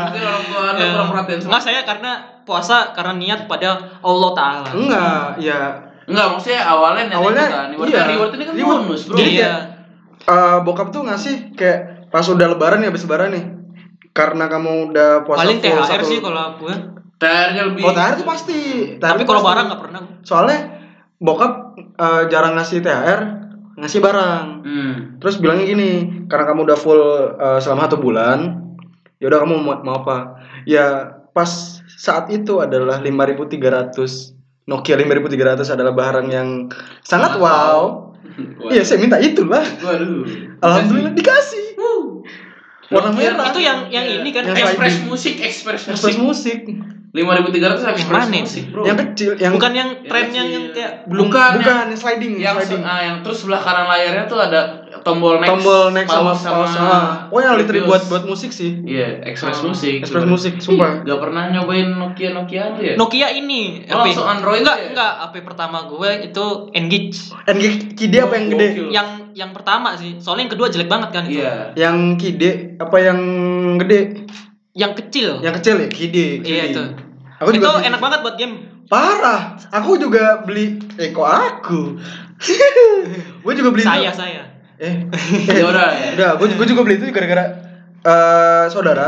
[0.03, 0.89] Mungkin orang tua anda Ya.
[0.91, 1.39] kurang perhatian.
[1.41, 2.11] Enggak saya karena
[2.43, 3.69] puasa karena niat pada
[4.01, 4.69] Allah Taala.
[4.69, 5.59] Enggak, ya.
[6.03, 7.67] Enggak, maksudnya awalnya Awalnya, kan.
[7.71, 8.01] Reward, iya.
[8.09, 8.79] reward ini kan Reward.
[8.83, 9.15] bonus, bro.
[9.15, 9.53] Jadi Iya.
[10.27, 13.45] Eh, bokap tuh ngasih kayak pas udah lebaran ya habis lebaran nih.
[14.11, 16.75] Karena kamu udah puasa Paling THR satu- sih kalau gue.
[17.19, 17.83] THR-nya lebih.
[17.83, 18.59] Oh, THR tuh pasti.
[18.99, 20.01] THR Tapi kalau barang nggak pernah.
[20.23, 20.59] Soalnya
[21.19, 23.21] bokap eh, jarang ngasih THR,
[23.79, 24.45] ngasih barang.
[24.63, 24.93] Hmm.
[25.19, 25.91] Terus bilangnya gini,
[26.31, 27.01] karena kamu udah full
[27.35, 28.39] eh, selama satu bulan,
[29.19, 30.39] ya udah kamu mau, mau apa?
[30.63, 34.35] Ya pas saat itu adalah 5300
[34.69, 36.69] Nokia 5300 adalah barang yang
[37.01, 37.41] sangat wow.
[37.41, 37.83] Wah.
[38.73, 39.61] Iya, saya minta itulah.
[39.61, 40.23] Waduh.
[40.59, 41.75] Alhamdulillah dikasih.
[42.89, 43.53] Warna Nokia merah.
[43.53, 45.05] Itu yang yang ini kan Yang Express sliding.
[45.05, 46.59] musik, Express Express musik.
[46.65, 46.89] musik.
[47.09, 48.45] 5300 Express mana itu?
[48.45, 48.81] musik, bro.
[48.85, 52.33] Yang kecil, yang bukan yang tren Yang yang, kayak belum bukan, kan bukan yang sliding,
[52.37, 52.81] yang sliding.
[52.85, 56.99] ah, yang terus sebelah kanan layarnya tuh ada tombol next, Tombol next sama pause sama.
[57.27, 58.79] Oh, yang literally buat buat musik sih.
[58.81, 59.99] Iya, Express Oh, musik.
[59.99, 61.01] Express musik, sumpah.
[61.01, 62.93] Gak pernah nyobain Nokia Nokia tuh ya?
[62.95, 64.87] Nokia ini Oh, langsung Android enggak ya?
[64.89, 68.67] enggak HP pertama gue itu Engage NG Kide apa yang gede?
[68.69, 68.87] Gokil.
[68.89, 71.53] yang yang pertama sih soalnya yang kedua jelek banget kan itu Iya.
[71.75, 73.19] Yang Kide apa yang
[73.77, 74.01] gede?
[74.71, 76.27] yang kecil Yang kecil ya, Kide.
[76.41, 76.83] iya itu
[77.37, 79.53] Aku itu juga enak banget buat game Parah.
[79.71, 81.93] Aku juga beli eh kok aku?
[83.43, 84.17] gue juga beli saya itu.
[84.17, 84.41] saya
[84.79, 84.95] Eh.
[85.51, 85.87] Ya udah.
[85.91, 86.07] ya.
[86.15, 87.45] Udah, gue gue juga beli itu gara-gara
[87.99, 89.07] eh saudara.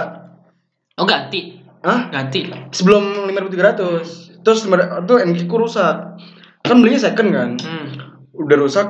[0.93, 2.11] oh ganti Hah?
[2.11, 4.43] ganti Sebelum 5300.
[4.43, 6.17] terus lima- tuh NG ku rusak
[6.61, 7.87] kan belinya second kan Hmm.
[8.33, 8.87] udah rusak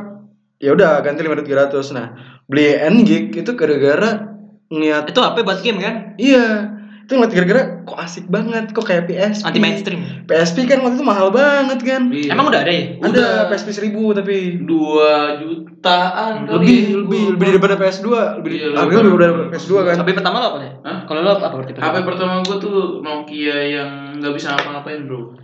[0.57, 2.15] ya udah ganti lima tiga ratus nah
[2.45, 4.31] beli NG itu gara-gara
[4.67, 5.95] ngeliat Itu HP buat game kan?
[6.15, 6.71] iya
[7.11, 9.99] itu ngeliat gara-gara kok asik banget kok kayak PSP Anti mainstream.
[10.23, 12.31] PSP kan waktu itu mahal banget kan Iya.
[12.31, 12.83] Emang udah ada ya?
[12.95, 13.31] ada Udah.
[13.51, 16.95] PSP 1000 tapi dua jutaan kali lebih ya.
[16.97, 18.07] lebih lebih daripada PS2
[18.39, 18.95] lebih Iya, lebih.
[18.97, 20.71] lebih daripada PS2 kan HP pertama lo apa ya?
[20.81, 20.97] Hah?
[21.03, 21.71] Kalau lo apa berarti?
[21.75, 25.35] HP pertama gue tuh Nokia yang nggak bisa ngapa-ngapain bro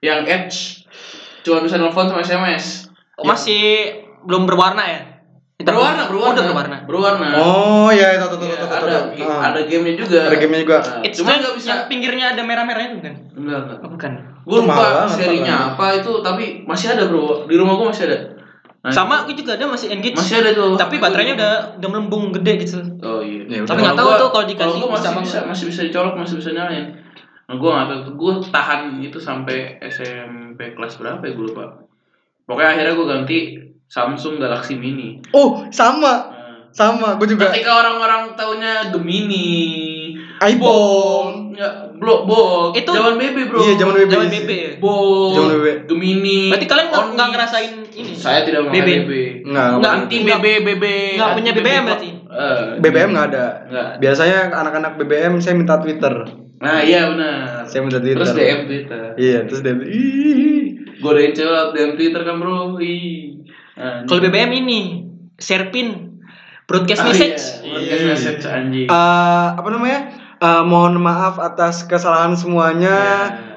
[0.00, 0.82] yang Edge
[1.40, 5.00] cuma bisa nelfon sama SMS Oh, masih belum berwarna ya?
[5.54, 6.76] Hitam berwarna berwarna Oh, udah berwarna.
[6.82, 9.22] berwarna oh iya itu tuh tuh Iya, tuh tuh ada tuh.
[9.22, 9.40] Ah.
[9.48, 10.78] ada gamenya juga Ada gamenya juga.
[10.80, 13.14] Nah, It's cuma nggak bisa pinggirnya ada merah-merahnya itu kan?
[13.32, 14.12] enggak enggak Oh, bukan.
[14.44, 18.04] gue Itu lupa banget, serinya apa itu tapi masih ada bro di rumah gue masih
[18.06, 18.18] ada
[18.84, 20.12] Nah, Sama aku juga ada masih engage.
[20.12, 22.82] masih ada tuh Tapi baterainya udah udah melembung gede gitu.
[23.00, 23.62] oh iya Ya.
[23.62, 25.46] Tapi nggak tahu tuh kalau dikasih kalau bisa masih bisa nggak.
[25.48, 26.86] masih bisa dicolok masih bisa nyalain
[27.44, 31.64] nah, gue nggak tahu tuh gue tahan itu sampai SMP kelas berapa ya gue lupa
[32.44, 33.38] pokoknya akhirnya gue ganti
[33.94, 36.34] Samsung Galaxy Mini oh sama
[36.74, 39.46] Nah, sama gue juga ketika orang-orang taunya Gemini
[40.42, 42.74] iPhone Enggak, blok bol.
[42.74, 43.62] Itu- zaman BB, Bro.
[43.62, 44.10] Iya, zaman BB.
[44.10, 44.70] Zaman BB ya?
[44.82, 45.30] Bol.
[45.30, 45.66] Zaman BB.
[45.86, 46.50] Gemini.
[46.50, 48.10] Berarti kalian nggak nggak ngerasain ini?
[48.10, 48.90] Saya tidak memakai BB.
[48.98, 49.12] BB.
[49.46, 50.84] Enggak, Nggak, Anti nggak- BB, BB.
[51.14, 52.08] nggak punya BB, BBM berarti?
[52.10, 53.88] Eh, BBM nggak ada Nggak.
[54.02, 56.14] biasanya anak-anak BBM saya minta Twitter
[56.58, 57.62] Nah, iya benar.
[57.62, 59.02] saya minta Twitter Terus DM Twitter.
[59.14, 60.62] iya terus DM ih
[60.96, 62.80] Godain cewek DM Twitter kan, Bro.
[62.80, 63.33] Ih.
[63.74, 64.80] Nah, Kalau BBM ini
[65.34, 66.20] share pin
[66.64, 67.42] broadcast Ah, message.
[67.60, 68.08] Iya, broadcast Iya.
[68.08, 68.86] message anjing.
[68.86, 70.00] Eh, apa namanya
[70.36, 72.98] Eh, mohon maaf atas kesalahan semuanya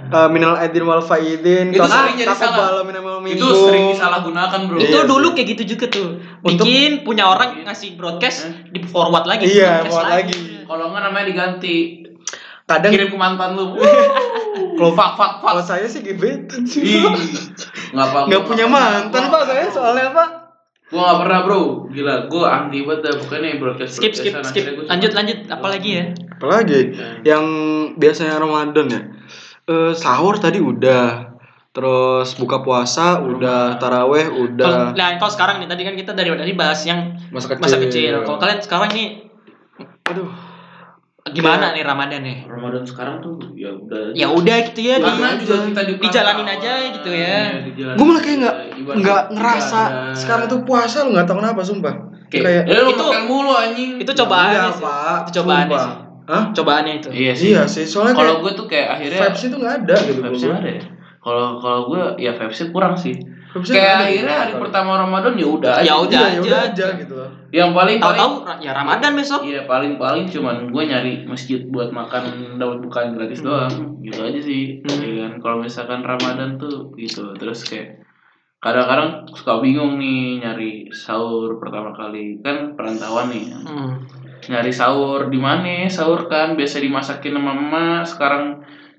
[0.08, 0.24] Iya.
[0.24, 2.80] Eh, minal aidin wal faidin Itu sering jadi salah.
[3.28, 4.78] itu sering disalahgunakan, Bro.
[4.80, 5.34] Itu Iya dulu sih.
[5.36, 6.08] kayak gitu juga tuh.
[6.40, 9.52] Untuk- Bikin punya orang ngasih broadcast di forward lagi.
[9.52, 10.64] Iya, forward lagi.
[10.64, 11.78] Kalau enggak namanya diganti.
[12.64, 13.76] kadang Kirim ke mantan lu.
[14.78, 15.50] Kalau- fuck fuck fuck.
[15.50, 17.10] kalau saya sih gebetan sih Ih,
[17.92, 20.30] nggak apa nggak punya mantan pak saya soalnya pak
[20.88, 22.16] Gua nggak pernah bro, gila.
[22.32, 24.00] Gua anti banget dah pokoknya broadcast.
[24.00, 24.88] Skip skip skip.
[24.88, 26.06] Lanjut lanjut apalagi ya?
[26.32, 26.96] apalagi
[27.28, 27.44] yang
[27.98, 29.02] biasanya Ramadan ya
[29.68, 31.28] Eh, sahur tadi udah
[31.76, 36.32] terus buka puasa udah taraweh Kalau udah nah, kalau sekarang nih tadi kan kita dari
[36.32, 38.14] tadi bahas yang masa kecil, masa kecil.
[38.24, 39.10] Kalau kalian sekarang nih
[40.08, 40.32] aduh
[41.30, 42.38] gimana nih Ramadan nih?
[42.44, 44.12] Ramadan sekarang tuh ya udah.
[44.12, 44.96] Ya udah gitu ya.
[44.98, 47.38] Di- juga kita di dijalanin aja gitu ya.
[47.74, 48.56] gue malah kayak nggak
[48.96, 49.82] nggak ngerasa
[50.14, 51.94] sekarang tuh puasa lu nggak tahu kenapa sumpah
[52.28, 53.92] kayak, kayak ya lu Itu- makan mulu anjing.
[53.98, 54.84] Itu cobaannya Iya, sih.
[54.84, 55.18] Pak.
[55.26, 55.80] Itu Sumpah.
[55.80, 55.94] sih.
[56.28, 56.44] Hah?
[56.52, 57.08] Cobaannya itu.
[57.10, 57.48] Iya sih.
[57.50, 60.56] iya sih soalnya Kalau gue tuh kayak akhirnya vibes itu nggak ada gitu vibes gua.
[60.58, 60.84] ada ya.
[61.18, 63.16] Kalau kalau gue ya vibes kurang sih.
[63.48, 64.44] Vibes-nya Kayak nggak ada akhirnya gitu.
[64.44, 65.74] hari pertama Ramadan ya udah.
[65.80, 66.20] Ya udah.
[66.22, 66.68] Iya, ya udah aja.
[66.68, 67.14] aja gitu
[67.48, 69.40] Yang paling paling Tahu-tahu ra- ya Ramadan besok.
[69.42, 72.24] Iya paling paling cuman gue nyari masjid buat makan
[72.56, 75.00] dapat bukaan gratis doang gitu aja sih Hmm.
[75.00, 78.04] Iya kan kalau misalkan Ramadan tuh gitu terus kayak
[78.58, 84.02] kadang-kadang suka bingung nih nyari sahur pertama kali kan perantauan nih Hmm.
[84.44, 88.46] nyari sahur di mana sahur kan biasa dimasakin sama emak sekarang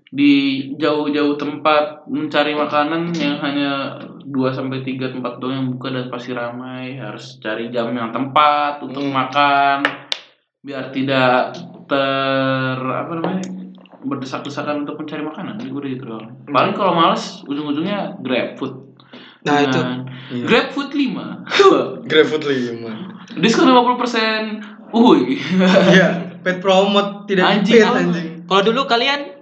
[0.09, 0.33] di
[0.75, 3.93] jauh-jauh tempat mencari makanan yang hanya
[4.29, 6.97] 2 sampai 3 tempat doang yang buka dan pasti ramai.
[6.97, 9.15] Harus cari jam yang tepat untuk Hmm.
[9.15, 9.79] makan
[10.59, 11.55] biar tidak
[11.87, 13.47] ter apa namanya
[13.99, 15.57] berdesak-desakan untuk mencari makanan.
[15.61, 16.29] Gue udah gitu doang.
[16.47, 18.95] Paling kalau males ujung-ujungnya grab food.
[19.43, 19.81] Nah, itu.
[20.29, 20.45] Iya.
[20.45, 21.47] grab food 5
[22.11, 22.93] GrabFood lima.
[23.39, 25.39] Diskon 50% uhuy.
[25.95, 28.29] Iya pet promote tidak Anjing, anjing.
[28.47, 29.37] Kalau dulu kalian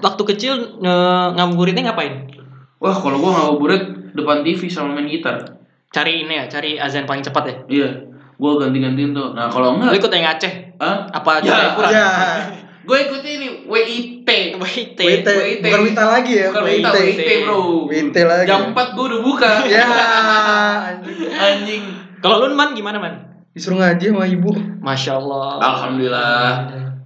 [0.00, 2.30] waktu kecil nge- ngabuburitnya ngapain?
[2.78, 5.60] Wah, kalau gua ngabuburit depan TV sama main gitar.
[5.88, 7.56] Cari ini ya, cari azan paling cepat ya.
[7.68, 7.88] Iya,
[8.34, 9.32] gua ganti-gantiin tuh.
[9.32, 10.52] Nah, kalau Lu enggak, ikut yang Aceh?
[10.76, 11.92] ah, Apa Ya, Jaya Kurang?
[11.92, 12.08] ya
[12.82, 14.28] gua ikut ini WIT.
[14.56, 14.98] WIT.
[14.98, 15.62] WT WIT.
[15.62, 17.60] bukan Wita lagi ya Bukan WIT, WIT, Bro.
[17.86, 19.50] WIT lagi Jam 4 gua udah buka.
[19.66, 19.86] ya
[20.88, 21.30] anjing.
[21.30, 21.82] Anjing.
[22.18, 23.14] Kalau lu man gimana man?
[23.52, 24.48] disuruh ngaji sama ibu
[24.80, 25.60] Masya Allah.
[25.60, 26.48] Alhamdulillah.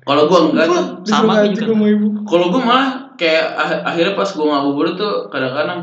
[0.00, 1.66] Kalau gua enggak tuh, disuruh sama ngaji juga.
[1.66, 2.88] sama ibu kalau gua malah
[3.18, 5.80] kayak ah- akhirnya pas gua ngabuburit tuh kadang-kadang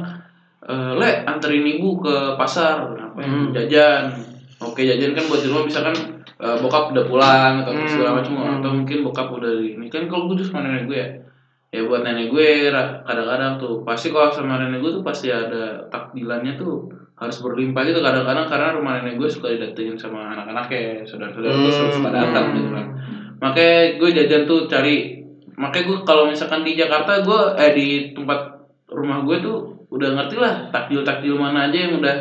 [0.64, 3.52] eh, le anterin ibu ke pasar apa Hmm.
[3.52, 4.10] jajan
[4.58, 5.96] oke jajan kan buat di rumah misalkan
[6.34, 7.88] eh, bokap udah pulang atau Hmm.
[7.88, 8.60] segala macam Hmm.
[8.60, 11.08] atau mungkin bokap udah di ini kan kalau gue tuh sama nenek gue ya
[11.74, 12.70] ya buat nenek gue
[13.02, 18.00] kadang-kadang tuh pasti kalau sama nenek gue tuh pasti ada takdilannya tuh harus berlimpah gitu
[18.00, 21.92] kadang-kadang karena rumah nenek gue suka didatengin sama anak-anaknya saudara-saudara gue Hmm.
[21.92, 22.86] suka datang gitu kan
[23.40, 24.96] makanya gue jajan tuh cari
[25.54, 28.53] makanya gue kalau misalkan di Jakarta gue eh di tempat
[28.88, 32.16] rumah gue tuh udah ngerti lah takjil takjil mana aja yang udah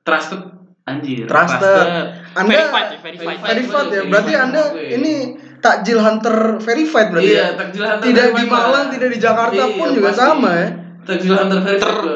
[0.00, 0.40] trusted
[0.82, 1.86] anjir Trusted.
[2.32, 3.38] anda Verified ya, verified.
[3.38, 3.52] verified ya
[3.92, 4.40] Verified berarti gue.
[4.40, 5.14] anda ini
[5.58, 8.44] takjil hunter verified berarti iya ya takjil hantar tidak di?
[8.46, 10.20] Malang tidak di Jakarta Iya, pun juga pasti.
[10.20, 10.68] sama ya
[11.00, 12.08] Takjil Hunter versi Ter-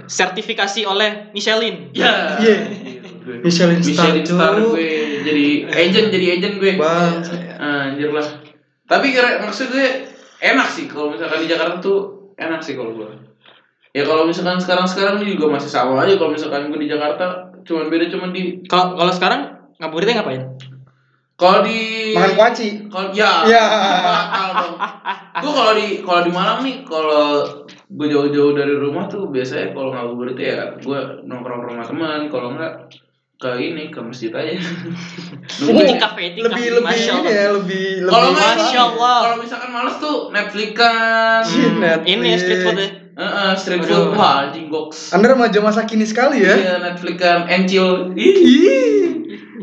[0.00, 1.90] sertifikasi oleh Michelin.
[1.92, 2.34] Ya.
[2.36, 2.54] Iya.
[3.40, 4.74] Michelin Star, Michelin Star Cuk.
[4.74, 4.90] gue
[5.22, 6.72] jadi agent jadi agent gue.
[6.74, 7.22] Bang.
[7.56, 8.26] Anjir lah.
[8.84, 9.86] Tapi kira maksud gue
[10.40, 13.08] enak sih kalau misalkan di Jakarta tuh enak sih kalau gue.
[13.90, 17.88] Ya kalau misalkan sekarang-sekarang ini juga masih sama aja kalau misalkan gue di Jakarta cuman
[17.88, 19.40] beda cuman di Kalau kalau sekarang
[19.76, 20.42] ngabuburitnya ngapain?
[21.34, 21.78] kalau di
[22.10, 22.68] Makan kuaci.
[22.86, 23.62] kalau ya Ya.
[25.38, 27.46] Gue kalau di kalau di Malang nih kalau
[27.88, 32.48] gue jauh-jauh dari rumah tuh biasanya kalau ngabuburit ya gue nongkrong ke rumah teman kalau
[32.52, 32.90] enggak
[33.38, 34.50] ke ini ke masjid aja.
[35.62, 36.74] Nunggu- Di kafe, di lebih kafe.
[36.74, 39.16] lebih ini ya, lebih lebih Kalau Masya Allah.
[39.22, 41.40] kalau misalkan males tuh Netflix kan.
[41.40, 42.10] Shit, Netflix.
[42.10, 42.88] Ini street food ya.
[43.14, 44.10] Heeh, street food.
[44.12, 45.14] Wah, anjing goks.
[45.14, 46.50] Anda remaja masa kini sekali ya.
[46.52, 48.10] Iya, Netflix kan encil.
[48.12, 49.06] Ih.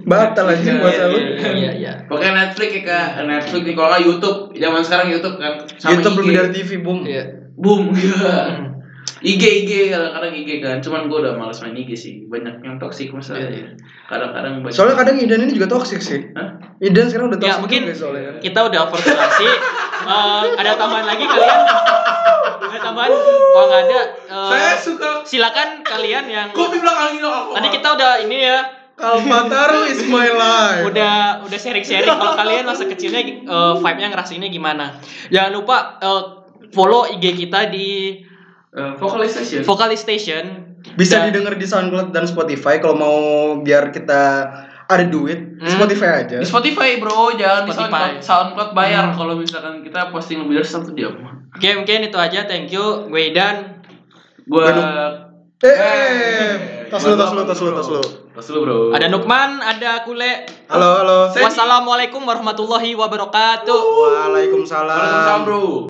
[0.06, 1.18] Batal aja Iya, iya, lu.
[1.18, 1.50] iya.
[1.52, 1.94] Iya iya.
[2.06, 6.14] Pokoknya Netflix ya kak, Netflix nih kalau nggak YouTube, zaman sekarang YouTube kan sama YouTube
[6.14, 6.20] IG.
[6.22, 7.00] lebih dari TV, Bung.
[7.04, 7.24] Iya.
[7.54, 8.40] Boom, iya.
[9.18, 13.10] IG IG kadang-kadang IG kan, cuman gue udah males main IG sih, banyak yang toksik
[13.10, 13.48] masalahnya.
[13.48, 13.70] Iya, iya.
[14.06, 14.76] Kadang-kadang banyak.
[14.76, 16.30] Soalnya kadang Idan ini juga toxic sih.
[16.34, 16.60] Hah?
[16.78, 18.32] Idan sekarang udah toxic Ya mungkin juga soalnya.
[18.38, 19.50] kita udah over durasi.
[20.06, 21.60] Eh, ada tambahan lagi kalian?
[22.62, 23.12] Ada tambahan?
[23.16, 27.56] Kalau nggak ada, eh, Saya suka silakan kalian yang kopi belakang alkohol.
[27.56, 28.60] tadi kita udah ini ya
[28.96, 30.88] Kalpataru is my life.
[30.88, 34.86] udah udah sharing-sharing kalau kalian masa kecilnya eh, vibe-nya ngerasainnya gimana.
[35.28, 36.24] Jangan lupa eh,
[36.70, 38.22] follow IG kita di
[38.76, 39.62] Eh, Vocalist Station.
[39.64, 40.46] Vokalis Station.
[40.94, 43.18] Bisa Dan- didengar di SoundCloud dan Spotify kalau mau
[43.58, 44.22] biar kita
[44.86, 45.66] ada duit, Hmm.
[45.66, 46.38] Spotify aja.
[46.38, 48.20] Di Spotify bro, jangan Spotify.
[48.20, 51.16] di SoundCloud, SoundCloud bayar kalau misalkan kita posting lebih dari satu jam.
[51.50, 52.44] Oke, mungkin itu aja.
[52.44, 53.08] Thank you.
[53.08, 53.82] Gue Dan.
[54.46, 54.70] Gua
[55.56, 56.52] Eh, eh,
[56.92, 58.02] tas lu, tas lu, tas lu, tas lu.
[58.36, 58.92] Tas lu bro.
[58.92, 60.44] Ada Nukman, ada Kule.
[60.68, 61.18] Halo, halo.
[61.32, 63.80] Wassalamualaikum warahmatullahi wabarakatuh.
[63.80, 64.94] Waalaikumsalam.
[64.94, 65.64] Waalaikumsalam bro.